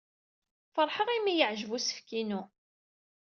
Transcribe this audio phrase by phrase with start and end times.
[0.75, 2.41] Feṛḥeɣ imi ay yeɛjeb usefk-inu.